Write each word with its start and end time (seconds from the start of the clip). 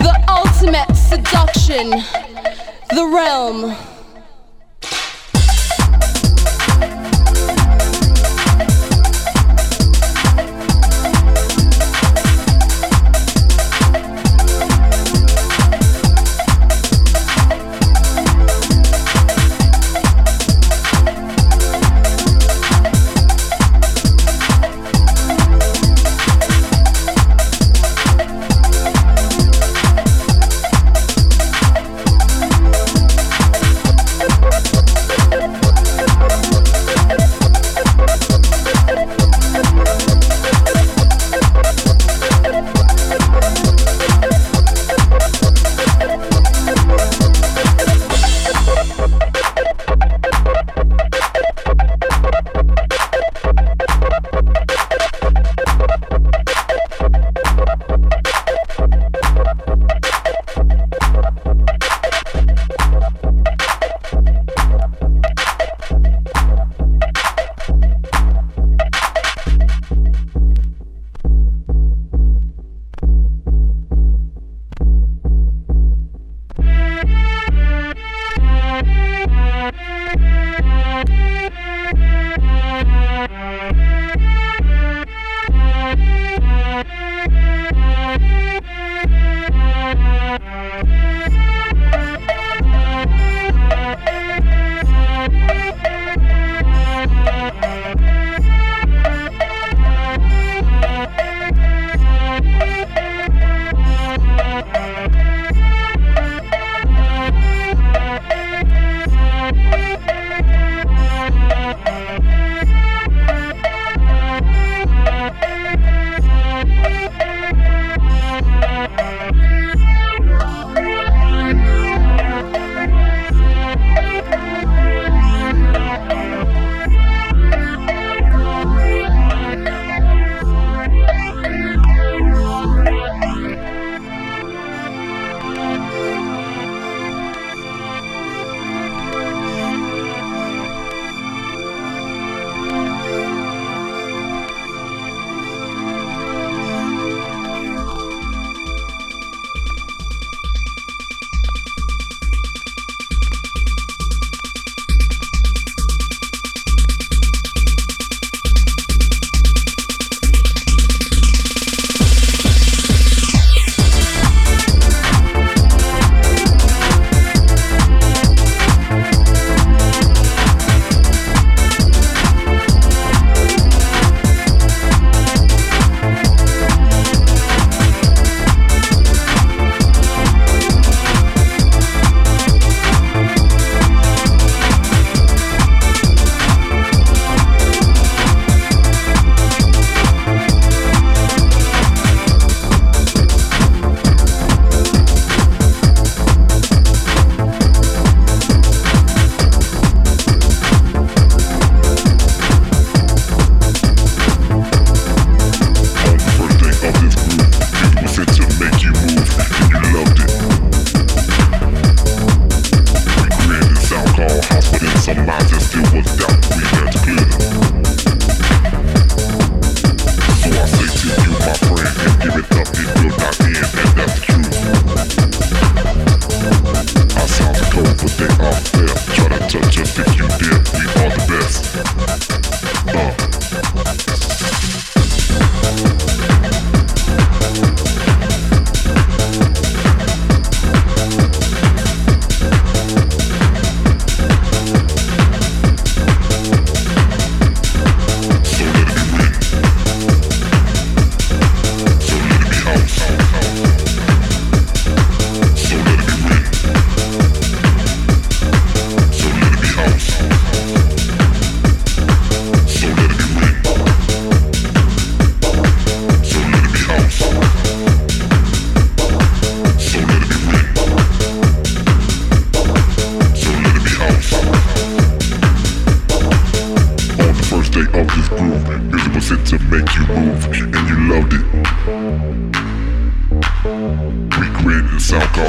the 0.00 0.24
ultimate 0.28 0.94
seduction, 0.94 1.90
the 2.90 3.06
realm. 3.12 3.89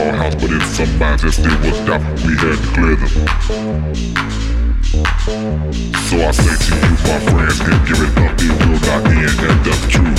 our 0.01 0.31
but 0.31 0.51
if 0.51 0.63
some 0.65 1.17
just 1.17 1.43
did 1.43 1.59
was 1.61 1.75
stop, 1.77 2.01
we 2.25 2.33
had 2.37 2.57
to 2.57 2.67
clear 2.73 2.95
them. 2.95 3.13
So 6.09 6.15
I 6.17 6.31
say 6.31 6.55
to 6.57 6.73
you, 6.75 6.91
my 7.05 7.19
friends, 7.29 7.59
and 7.61 7.79
give 7.87 8.01
it 8.01 8.13
up, 8.17 8.33
it 8.41 8.53
will 8.61 8.81
not 8.89 9.01
end, 9.05 9.39
and 9.47 9.59
that's 9.65 9.85
true. 9.93 10.15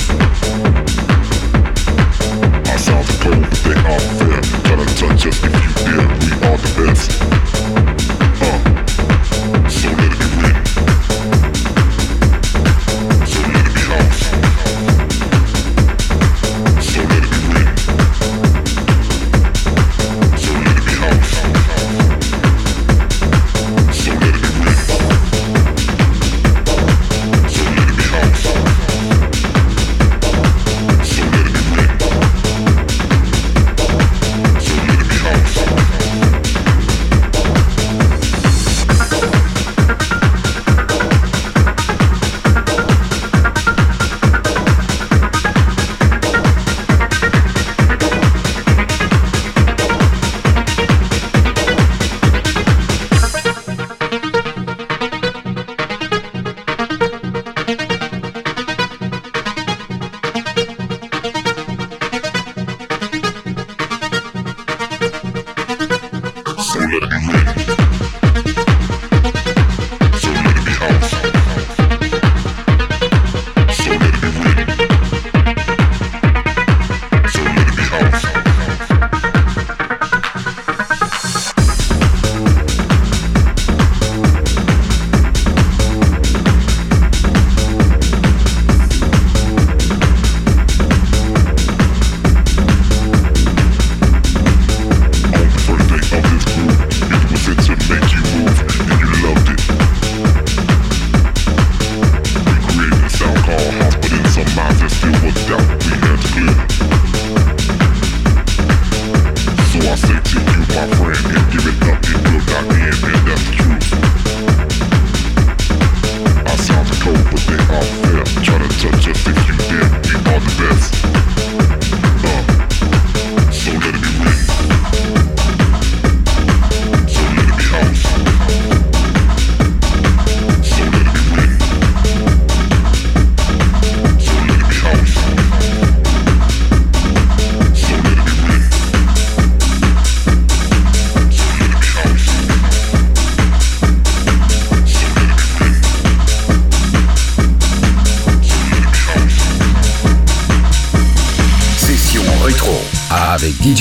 Our 2.71 2.79
sounds 2.79 3.09
are 3.09 3.19
cold, 3.23 3.43
but 3.43 3.59
they 3.63 3.77
are 3.91 4.03
fair. 4.17 4.39
Gotta 4.63 4.85
touch 4.95 5.27
us 5.27 5.37
if 5.43 5.53
you 5.53 5.71
dare, 5.85 6.07
we 6.21 6.29
are 6.47 6.57
the 6.57 6.69
best. 6.77 7.82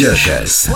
Yes. 0.03 0.69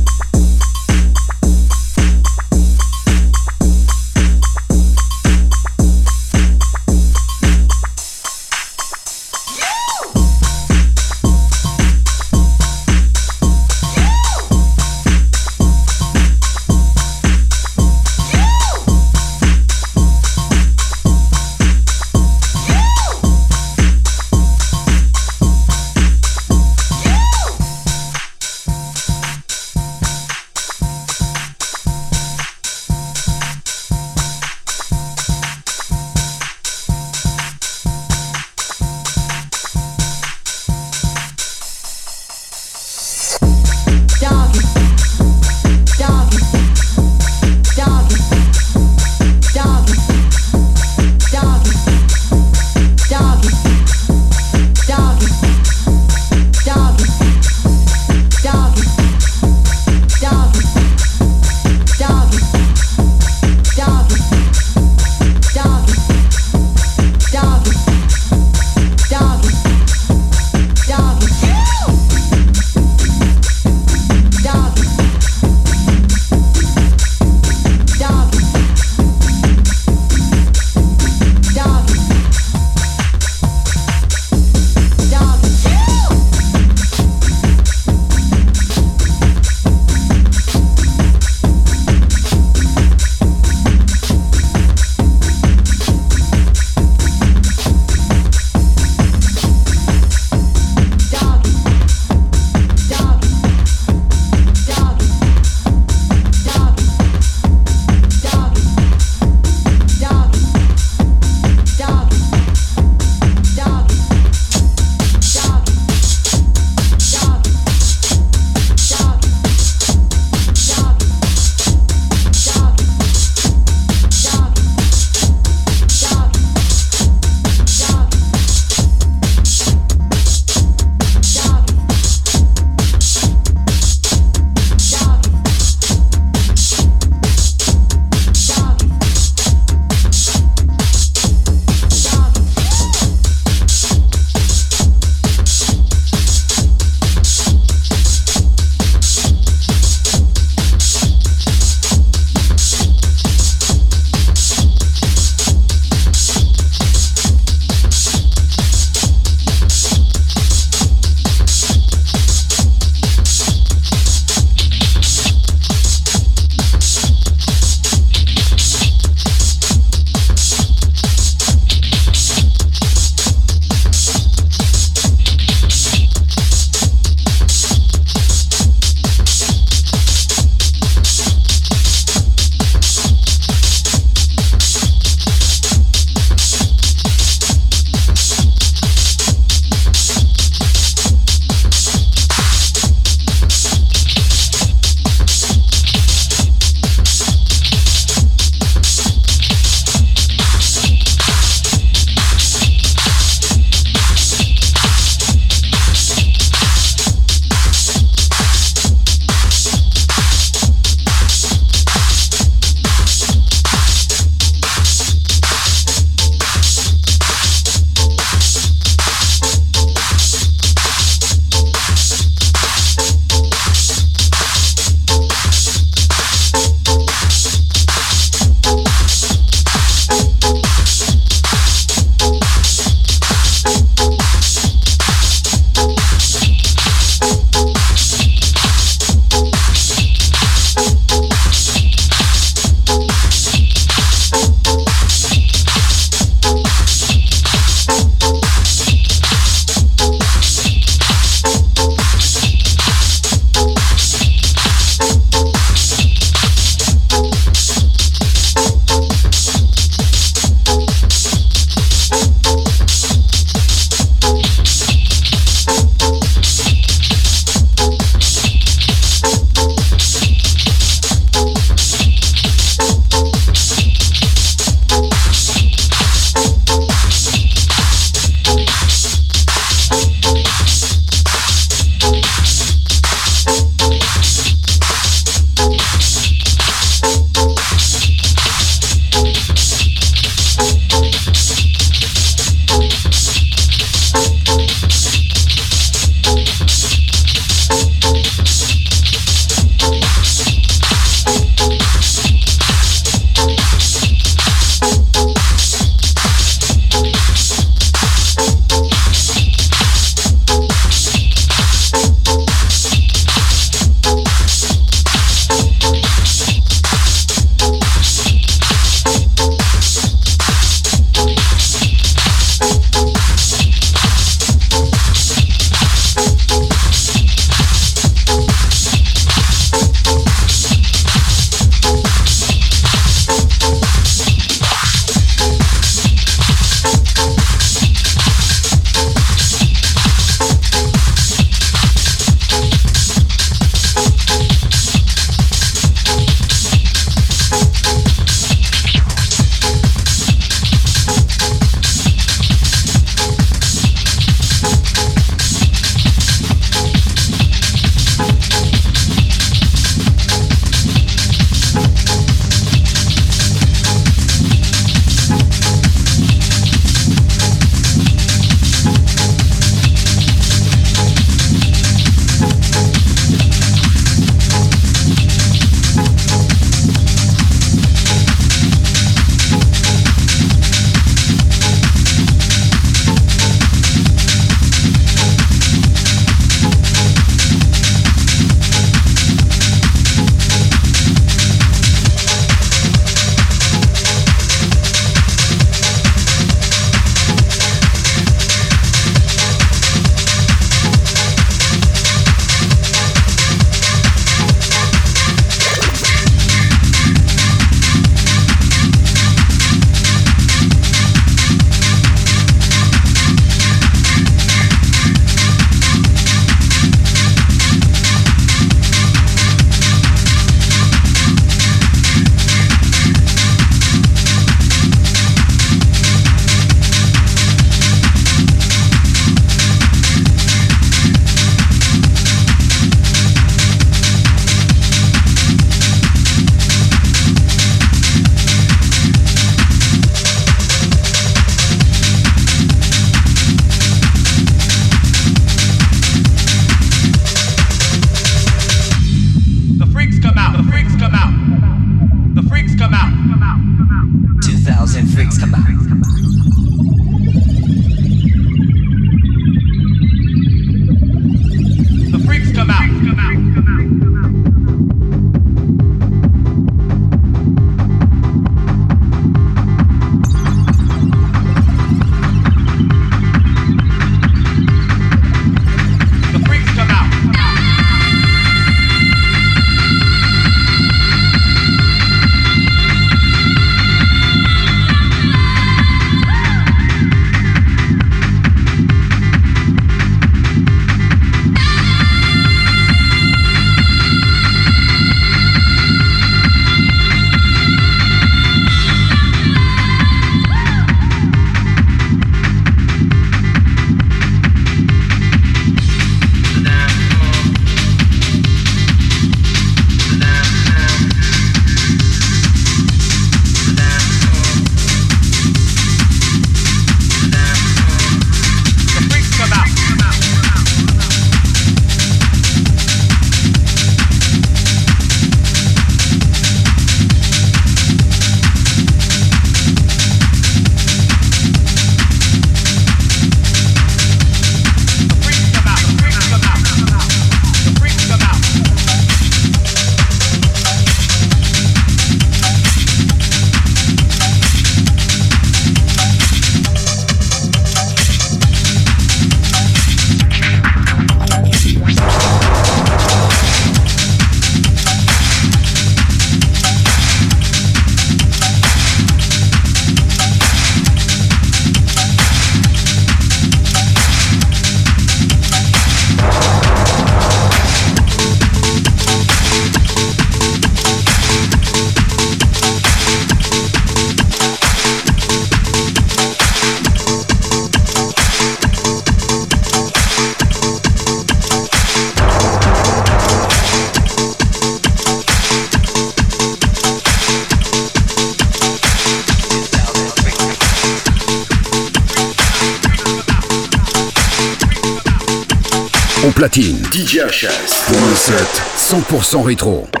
Platine. 596.51 596.77
DJ 596.91 597.19
HS. 597.27 597.85
Pour 597.87 598.07
le 598.07 598.15
set 598.15 598.61
100% 598.77 599.43
rétro. 599.43 600.00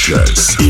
HS, 0.00 0.69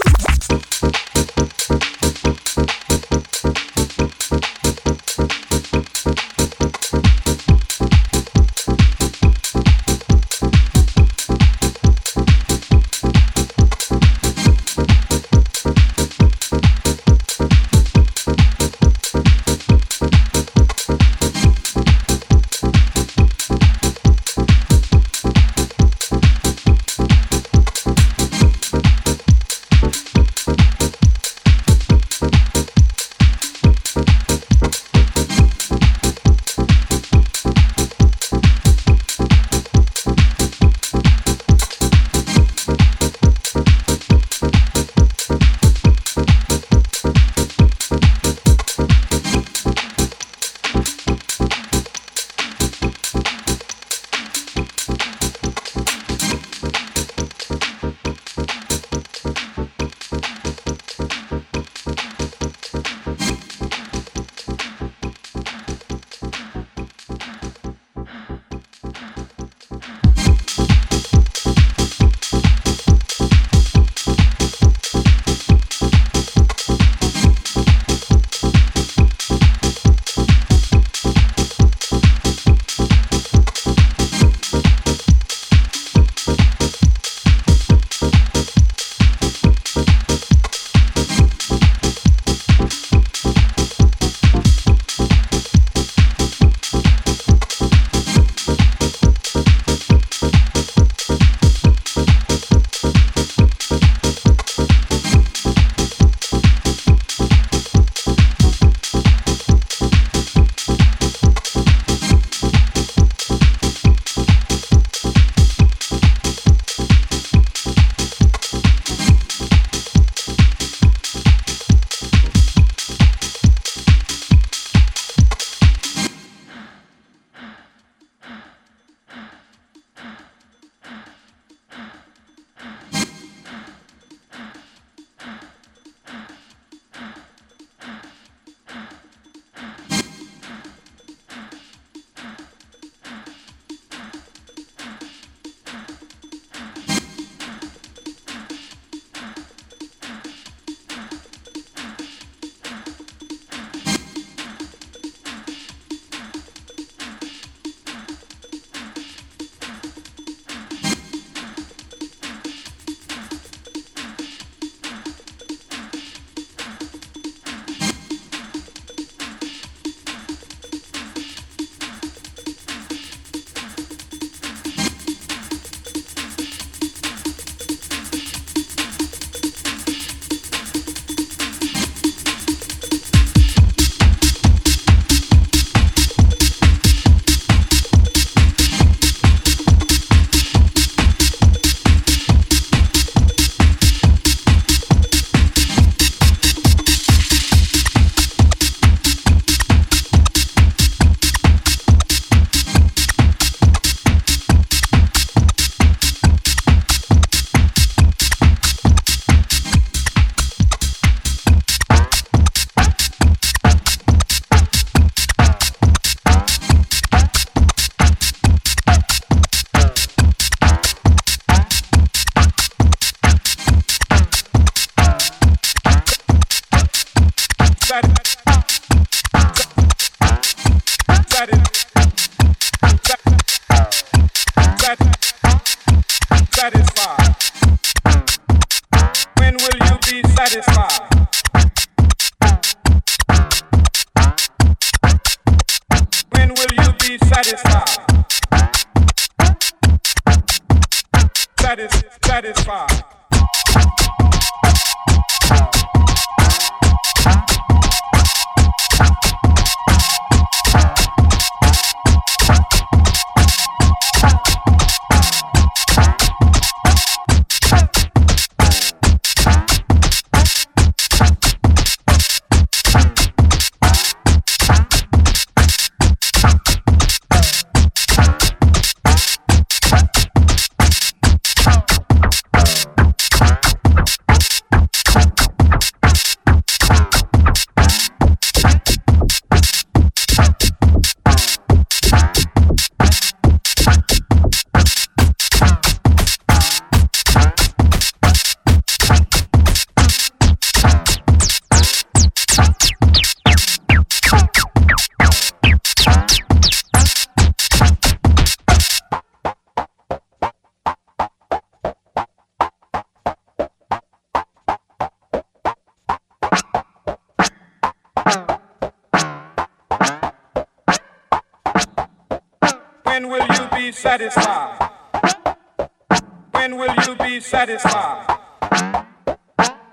satisfied? 327.51 328.39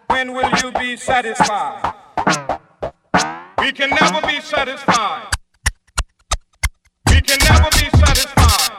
When 0.07 0.33
will 0.33 0.49
you 0.63 0.71
be 0.79 0.97
satisfied? 0.97 1.93
We 3.59 3.73
can 3.73 3.91
never 3.91 4.25
be 4.25 4.41
satisfied. 4.41 5.27
We 7.11 7.21
can 7.21 7.39
never 7.51 7.69
be 7.71 7.91
satisfied. 7.99 8.75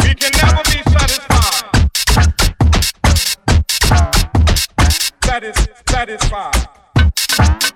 We 0.00 0.14
can 0.14 0.32
never 0.42 0.62
be 0.72 0.82
satisfied. 0.90 1.34
Satisfied. 5.86 7.73